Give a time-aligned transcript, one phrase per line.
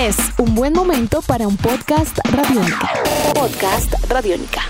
[0.00, 2.90] Es un buen momento para un podcast radiónica.
[3.34, 4.62] Podcast radiónica.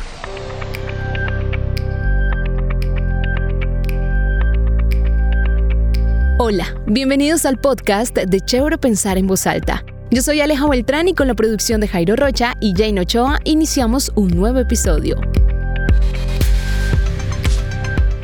[6.38, 9.84] Hola, bienvenidos al podcast de Chévere Pensar en Voz Alta.
[10.10, 14.10] Yo soy Aleja Beltrán y con la producción de Jairo Rocha y Jane Ochoa iniciamos
[14.16, 15.20] un nuevo episodio.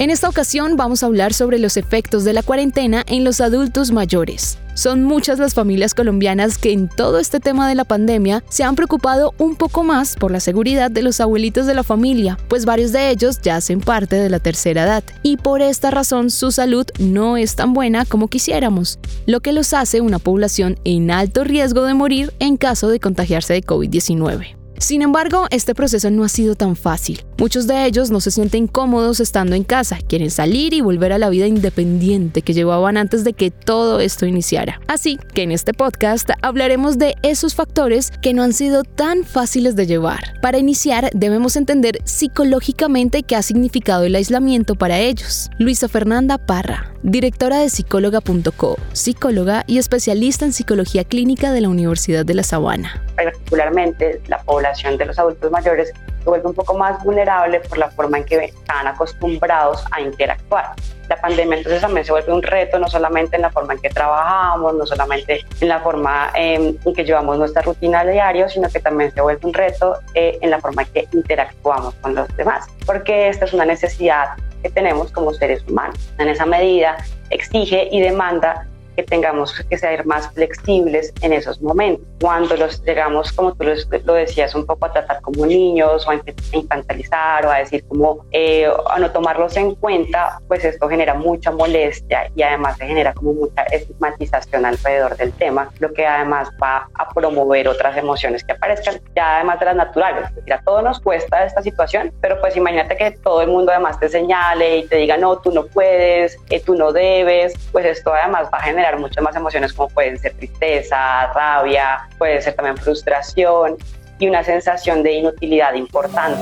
[0.01, 3.93] En esta ocasión vamos a hablar sobre los efectos de la cuarentena en los adultos
[3.93, 4.59] mayores.
[4.77, 8.77] Son muchas las familias colombianas que en todo este tema de la pandemia se han
[8.77, 12.93] preocupado un poco más por la seguridad de los abuelitos de la familia, pues varios
[12.93, 16.85] de ellos ya hacen parte de la tercera edad y por esta razón su salud
[16.99, 21.85] no es tan buena como quisiéramos, lo que los hace una población en alto riesgo
[21.85, 24.57] de morir en caso de contagiarse de COVID-19.
[24.79, 27.25] Sin embargo, este proceso no ha sido tan fácil.
[27.39, 31.19] Muchos de ellos no se sienten cómodos estando en casa, quieren salir y volver a
[31.19, 34.81] la vida independiente que llevaban antes de que todo esto iniciara.
[34.89, 39.77] Así que en este podcast hablaremos de esos factores que no han sido tan fáciles
[39.77, 40.41] de llevar.
[40.41, 45.51] Para iniciar, debemos entender psicológicamente qué ha significado el aislamiento para ellos.
[45.59, 52.25] Luisa Fernanda Parra, directora de psicóloga.co, psicóloga y especialista en psicología clínica de la Universidad
[52.25, 53.05] de La Sabana.
[53.15, 55.93] Particularmente la población de los adultos mayores
[56.27, 60.75] se vuelve un poco más vulnerable por la forma en que están acostumbrados a interactuar.
[61.09, 63.91] La pandemia entonces también se vuelve un reto, no solamente en la forma en que
[63.91, 68.81] trabajamos, no solamente en la forma em, en que llevamos nuestra rutina diaria, sino que
[68.81, 72.67] también se vuelve un reto eh, en la forma en que interactuamos con los demás,
[72.85, 74.31] porque esta es una necesidad
[74.65, 75.97] que tenemos como seres humanos.
[76.19, 76.97] En esa medida
[77.31, 78.67] exige y demanda
[78.97, 82.05] que tengamos que ser más flexibles en esos momentos.
[82.21, 83.65] Cuando los llegamos, como tú
[84.05, 86.21] lo decías, un poco a tratar como niños o a
[86.53, 91.51] infantilizar o a decir como eh, a no tomarlos en cuenta, pues esto genera mucha
[91.51, 96.89] molestia y además se genera como mucha estigmatización alrededor del tema, lo que además va
[96.95, 100.29] a promover otras emociones que aparezcan ya además de las naturales.
[100.29, 103.73] Es decir, a todos nos cuesta esta situación, pero pues imagínate que todo el mundo
[103.73, 107.85] además te señale y te diga, no, tú no puedes, eh, tú no debes, pues
[107.85, 112.55] esto además va a generar muchas más emociones como pueden ser tristeza, rabia, puede ser
[112.55, 113.77] también frustración
[114.19, 116.41] y una sensación de inutilidad importante.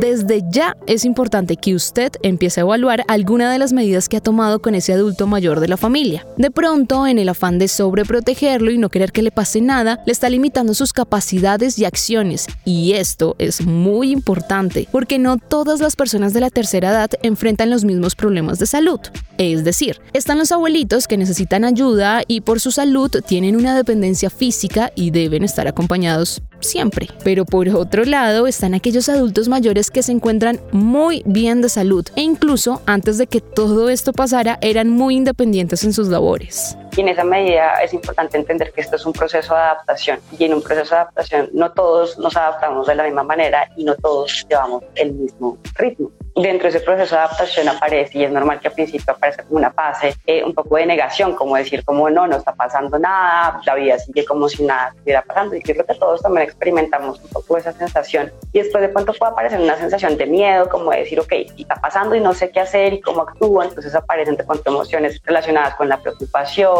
[0.00, 4.22] Desde ya es importante que usted empiece a evaluar alguna de las medidas que ha
[4.22, 6.26] tomado con ese adulto mayor de la familia.
[6.38, 10.12] De pronto, en el afán de sobreprotegerlo y no querer que le pase nada, le
[10.12, 12.46] está limitando sus capacidades y acciones.
[12.64, 17.68] Y esto es muy importante, porque no todas las personas de la tercera edad enfrentan
[17.68, 19.00] los mismos problemas de salud.
[19.36, 24.30] Es decir, están los abuelitos que necesitan ayuda y por su salud tienen una dependencia
[24.30, 27.08] física y deben estar acompañados siempre.
[27.24, 32.06] Pero por otro lado están aquellos adultos mayores que se encuentran muy bien de salud
[32.16, 36.76] e incluso antes de que todo esto pasara eran muy independientes en sus labores.
[36.96, 40.44] Y en esa medida es importante entender que esto es un proceso de adaptación y
[40.44, 43.94] en un proceso de adaptación no todos nos adaptamos de la misma manera y no
[43.96, 46.10] todos llevamos el mismo ritmo
[46.42, 49.58] dentro de ese proceso de adaptación aparece, y es normal que al principio aparezca como
[49.58, 53.60] una fase, eh, un poco de negación, como decir, como no, no está pasando nada,
[53.64, 55.56] la vida sigue como si nada estuviera pasando.
[55.56, 58.32] Y creo que todos también experimentamos un poco esa sensación.
[58.52, 61.76] Y después de pronto puede aparecer una sensación de miedo, como de decir, ok, está
[61.76, 63.62] pasando y no sé qué hacer y cómo actúo.
[63.62, 66.70] Entonces aparecen de pronto emociones relacionadas con la preocupación,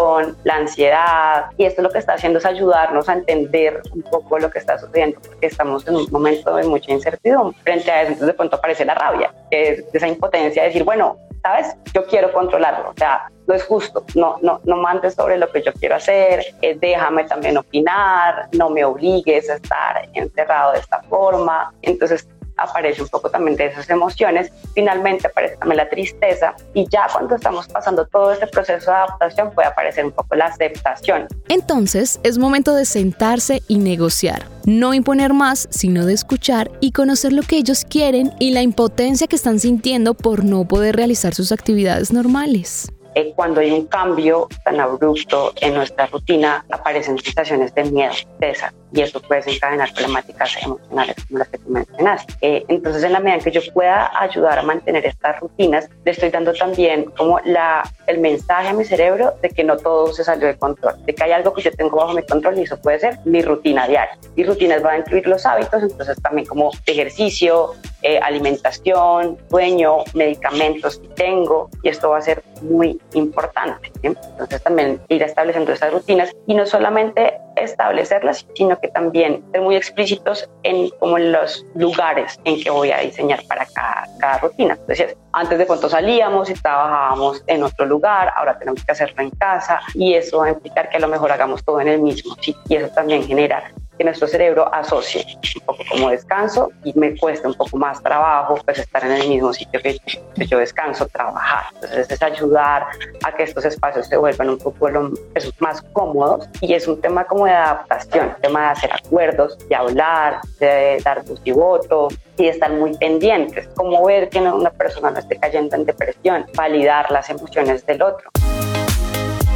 [0.44, 1.46] la ansiedad.
[1.56, 4.78] Y esto lo que está haciendo es ayudarnos a entender un poco lo que está
[4.78, 7.58] sucediendo, porque estamos en un momento de mucha incertidumbre.
[7.62, 11.74] Frente a eso, de pronto aparece la rabia de esa impotencia de decir, bueno, ¿sabes?
[11.94, 15.62] Yo quiero controlarlo, o sea, no es justo, no, no, no mandes sobre lo que
[15.62, 21.02] yo quiero hacer, eh, déjame también opinar, no me obligues a estar encerrado de esta
[21.04, 21.72] forma.
[21.82, 22.28] Entonces,
[22.60, 27.36] aparece un poco también de esas emociones, finalmente aparece también la tristeza y ya cuando
[27.36, 31.26] estamos pasando todo este proceso de adaptación puede aparecer un poco la aceptación.
[31.48, 37.32] Entonces es momento de sentarse y negociar, no imponer más, sino de escuchar y conocer
[37.32, 41.52] lo que ellos quieren y la impotencia que están sintiendo por no poder realizar sus
[41.52, 42.92] actividades normales.
[43.14, 48.54] Eh, cuando hay un cambio tan abrupto en nuestra rutina, aparecen sensaciones de miedo, de
[48.92, 52.34] y eso puede desencadenar problemáticas emocionales como las que tú mencionaste.
[52.40, 56.10] Eh, entonces, en la medida en que yo pueda ayudar a mantener estas rutinas, le
[56.10, 60.24] estoy dando también como la, el mensaje a mi cerebro de que no todo se
[60.24, 62.80] salió de control, de que hay algo que yo tengo bajo mi control y eso
[62.80, 64.18] puede ser mi rutina diaria.
[64.36, 70.98] Mi rutina va a incluir los hábitos, entonces también como ejercicio, eh, alimentación, sueño, medicamentos
[70.98, 73.92] que tengo, y esto va a ser muy importante.
[74.02, 79.76] Entonces también ir estableciendo estas rutinas y no solamente establecerlas, sino que también ser muy
[79.76, 84.74] explícitos en como los lugares en que voy a diseñar para cada, cada rutina.
[84.80, 89.30] Entonces, antes de pronto salíamos y trabajábamos en otro lugar, ahora tenemos que hacerlo en
[89.30, 92.34] casa y eso va a implicar que a lo mejor hagamos todo en el mismo
[92.36, 95.26] sitio y eso también genera que nuestro cerebro asocie
[95.56, 99.28] un poco como descanso y me cuesta un poco más trabajo pues estar en el
[99.28, 99.98] mismo sitio que,
[100.46, 101.64] yo descanso, trabajar.
[101.74, 102.86] Entonces es ayudar
[103.22, 104.88] a que estos espacios se vuelvan un poco
[105.34, 109.58] pues, más cómodos y es un tema como de adaptación, un tema de hacer acuerdos,
[109.68, 112.08] de hablar, de dar voz y voto
[112.38, 117.10] y estar muy pendientes, como ver que una persona no esté cayendo en depresión, validar
[117.10, 118.30] las emociones del otro.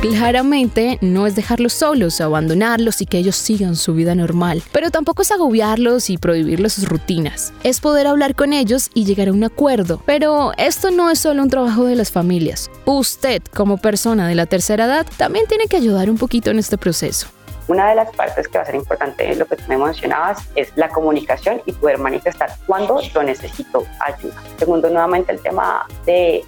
[0.05, 5.23] Claramente no es dejarlos solos, abandonarlos y que ellos sigan su vida normal, pero tampoco
[5.23, 7.55] es agobiarlos y prohibirles sus rutinas.
[7.63, 10.03] Es poder hablar con ellos y llegar a un acuerdo.
[10.05, 12.71] Pero esto no es solo un trabajo de las familias.
[12.85, 16.77] Usted, como persona de la tercera edad, también tiene que ayudar un poquito en este
[16.77, 17.29] proceso.
[17.69, 20.73] Una de las partes que va a ser importante, lo que tú me mencionabas, es
[20.77, 24.35] la comunicación y poder manifestar cuando yo necesito ayuda.
[24.59, 26.45] Segundo, nuevamente el tema de,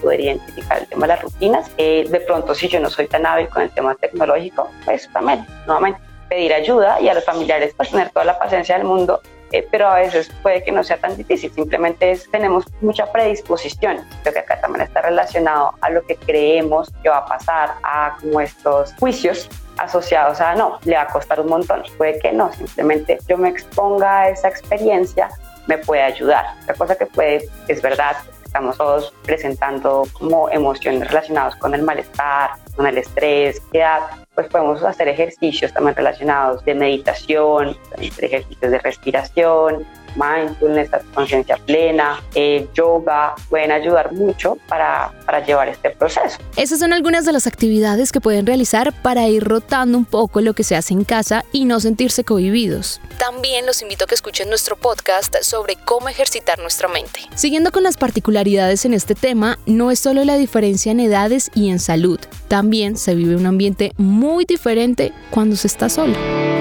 [0.00, 1.70] poder identificar el tema de las rutinas.
[1.76, 5.46] Eh, de pronto, si yo no soy tan hábil con el tema tecnológico, pues también,
[5.66, 9.20] nuevamente, pedir ayuda y a los familiares pues tener toda la paciencia del mundo
[9.54, 14.00] eh, pero a veces puede que no sea tan difícil, simplemente tenemos mucha predisposición.
[14.22, 18.16] Creo que acá también está relacionado a lo que creemos que va a pasar, a
[18.20, 21.84] como estos juicios asociados a no, le va a costar un montón.
[21.96, 25.28] Puede que no, simplemente yo me exponga a esa experiencia,
[25.68, 26.46] me puede ayudar.
[26.62, 32.50] Otra cosa que puede, es verdad, estamos todos presentando como emociones relacionadas con el malestar,
[32.74, 34.02] con el estrés, edad,
[34.34, 39.86] pues podemos hacer ejercicios también relacionados de meditación, ejercicios de respiración,
[40.16, 46.38] mindfulness, conciencia plena, eh, yoga, pueden ayudar mucho para, para llevar este proceso.
[46.56, 50.54] Esas son algunas de las actividades que pueden realizar para ir rotando un poco lo
[50.54, 53.00] que se hace en casa y no sentirse cohibidos.
[53.18, 57.20] También los invito a que escuchen nuestro podcast sobre cómo ejercitar nuestra mente.
[57.34, 61.70] Siguiendo con las particularidades en este tema, no es solo la diferencia en edades y
[61.70, 66.53] en salud, también se vive un ambiente muy diferente cuando se está solo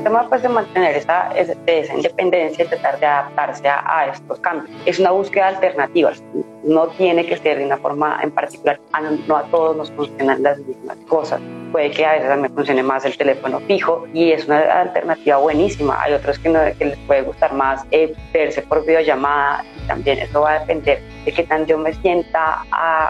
[0.00, 4.70] el tema pues, de mantener esa, esa independencia y tratar de adaptarse a, estos cambios.
[4.86, 6.22] Es una búsqueda de alternativas.
[6.64, 8.80] No tiene que ser de una forma en particular.
[9.28, 11.40] no a todos nos funcionan las mismas cosas.
[11.72, 15.36] Puede que a veces a mí funcione más el teléfono fijo y es una alternativa
[15.36, 16.02] buenísima.
[16.02, 20.18] Hay otros que, no, que les puede gustar más eh, verse por videollamada y también
[20.18, 22.64] eso va a depender de qué tan yo me sienta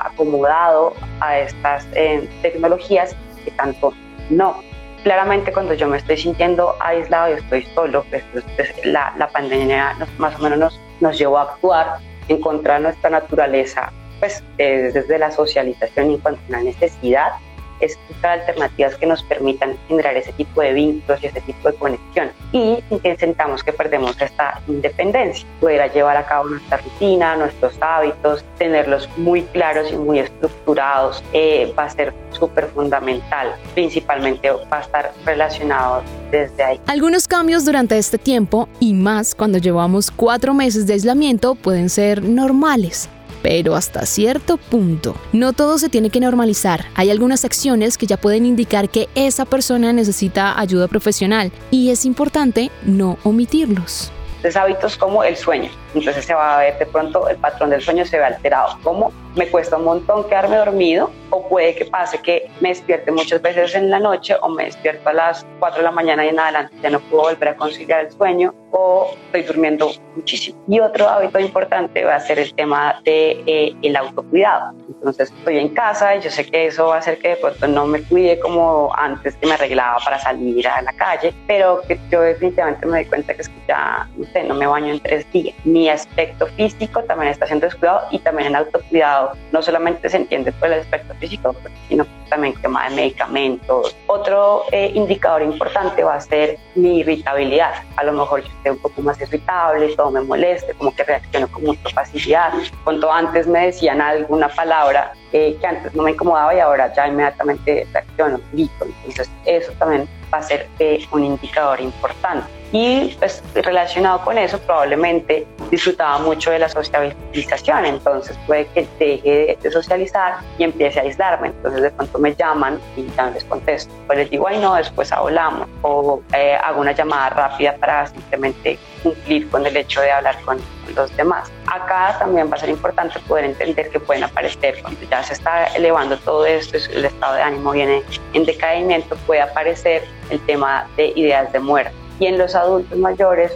[0.05, 3.93] acomodado a estas eh, tecnologías que tanto
[4.29, 4.70] no
[5.03, 9.29] claramente cuando yo me estoy sintiendo aislado y estoy solo, pues, pues, pues la, la,
[9.29, 11.99] pandemia más o menos nos, nos llevó a actuar
[12.29, 17.33] en contra de nuestra naturaleza, pues eh, desde la socialización en cuanto a una necesidad
[17.81, 21.77] es buscar alternativas que nos permitan generar ese tipo de vínculos y ese tipo de
[21.77, 22.31] conexión.
[22.53, 28.45] Y que sentamos que perdemos esta independencia, poder llevar a cabo nuestra rutina, nuestros hábitos,
[28.59, 33.55] tenerlos muy claros y muy estructurados, eh, va a ser súper fundamental.
[33.75, 36.81] Principalmente va a estar relacionado desde ahí.
[36.87, 42.23] Algunos cambios durante este tiempo y más cuando llevamos cuatro meses de aislamiento pueden ser
[42.23, 43.09] normales
[43.43, 45.15] pero hasta cierto punto.
[45.33, 46.87] No todo se tiene que normalizar.
[46.95, 52.05] Hay algunas acciones que ya pueden indicar que esa persona necesita ayuda profesional y es
[52.05, 54.13] importante no omitirlos.
[54.41, 55.71] Entonces hábitos como el sueño.
[55.95, 58.79] Entonces se va a ver de pronto el patrón del sueño se ve alterado.
[58.83, 63.43] Como me cuesta un montón quedarme dormido o puede que pase que me despierte muchas
[63.43, 66.41] veces en la noche o me despierto a las 4 de la mañana y en
[66.41, 70.59] adelante ya no puedo volver a conciliar el sueño o estoy durmiendo muchísimo.
[70.69, 74.73] Y otro hábito importante va a ser el tema de eh, el autocuidado.
[75.01, 77.67] Entonces estoy en casa y yo sé que eso va a hacer que de pronto
[77.67, 81.99] no me cuide como antes que me arreglaba para salir a la calle, pero que
[82.11, 85.01] yo definitivamente me doy cuenta que es que ya no sé, no me baño en
[85.01, 85.55] tres días.
[85.65, 90.53] Mi aspecto físico también está siendo descuidado y también en autocuidado no solamente se entiende
[90.53, 91.57] por el aspecto físico,
[91.89, 93.95] sino también tema de medicamentos.
[94.07, 97.83] Otro eh, indicador importante va a ser mi irritabilidad.
[97.97, 101.49] A lo mejor yo estoy un poco más irritable, todo me moleste, como que reacciono
[101.49, 102.53] con mucha facilidad.
[102.85, 107.09] Cuanto antes me decían alguna palabra eh, que antes no me incomodaba y ahora ya
[107.09, 108.87] inmediatamente reacciono, grito.
[109.05, 112.60] Entonces eso también va a ser eh, un indicador importante.
[112.73, 119.59] Y pues relacionado con eso, probablemente disfrutaba mucho de la socialización, entonces puede que deje
[119.61, 121.49] de socializar y empiece a aislarme.
[121.49, 123.93] Entonces de pronto me llaman y ya no les contesto.
[124.07, 125.69] Pues les digo, ay no, después hablamos.
[125.83, 130.59] O eh, hago una llamada rápida para simplemente cumplir con el hecho de hablar con
[130.95, 131.51] los demás.
[131.67, 135.67] Acá también va a ser importante poder entender que pueden aparecer cuando ya se está
[135.67, 141.13] elevando todo esto, el estado de ánimo viene en decaimiento, puede aparecer el tema de
[141.17, 141.93] ideas de muerte.
[142.21, 143.53] Y en los adultos mayores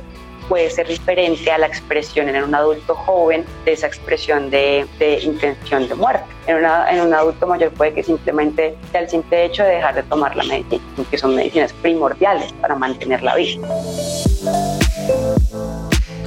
[0.48, 4.86] puede ser diferente a la expresión en un adulto joven de esa expresión de,
[5.22, 6.24] intención de muerte.
[6.46, 10.02] En, en, un adulto mayor puede que simplemente sea el simple hecho de dejar de
[10.04, 13.66] tomar la medicina, que son medicinas primordiales para mantener la vida.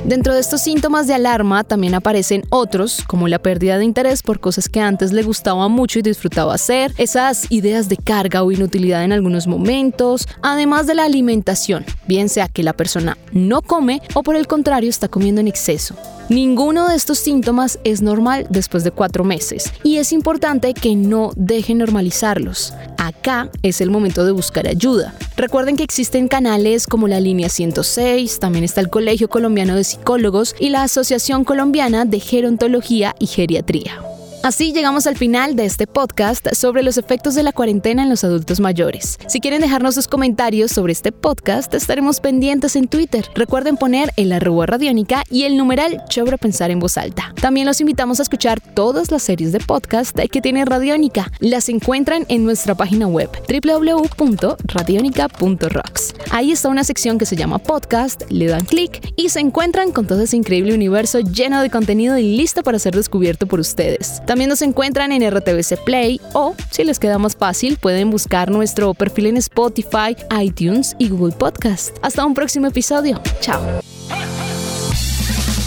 [0.07, 4.39] Dentro de estos síntomas de alarma también aparecen otros, como la pérdida de interés por
[4.39, 9.03] cosas que antes le gustaba mucho y disfrutaba hacer, esas ideas de carga o inutilidad
[9.03, 14.23] en algunos momentos, además de la alimentación, bien sea que la persona no come o
[14.23, 15.93] por el contrario está comiendo en exceso.
[16.29, 21.31] Ninguno de estos síntomas es normal después de cuatro meses y es importante que no
[21.35, 22.73] dejen normalizarlos.
[23.07, 25.13] Acá es el momento de buscar ayuda.
[25.37, 30.55] Recuerden que existen canales como la línea 106, también está el Colegio Colombiano de Psicólogos
[30.59, 34.06] y la Asociación Colombiana de Gerontología y Geriatría.
[34.43, 38.23] Así llegamos al final de este podcast sobre los efectos de la cuarentena en los
[38.23, 39.17] adultos mayores.
[39.27, 43.25] Si quieren dejarnos sus comentarios sobre este podcast, estaremos pendientes en Twitter.
[43.35, 47.33] Recuerden poner el arroba radiónica y el numeral Chobra Pensar en Voz Alta.
[47.41, 51.31] También los invitamos a escuchar todas las series de podcast que tiene Radiónica.
[51.39, 56.13] Las encuentran en nuestra página web www.radionica.rocks.
[56.31, 60.05] Ahí está una sección que se llama podcast, le dan clic y se encuentran con
[60.07, 64.21] todo ese increíble universo lleno de contenido y listo para ser descubierto por ustedes.
[64.45, 69.25] Nos encuentran en RTVC Play o, si les queda más fácil, pueden buscar nuestro perfil
[69.25, 71.97] en Spotify, iTunes y Google Podcast.
[72.03, 73.19] Hasta un próximo episodio.
[73.39, 73.61] Chao.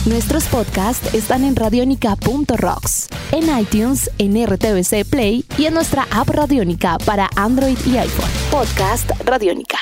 [0.07, 6.97] Nuestros podcasts están en radionica.rocks, en iTunes, en RTVC Play y en nuestra app Radionica
[7.05, 8.31] para Android y iPhone.
[8.53, 9.81] Podcast Radionica.